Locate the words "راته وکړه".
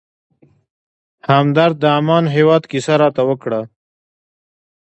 3.01-3.61